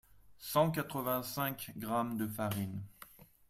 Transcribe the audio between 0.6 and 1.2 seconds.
quatre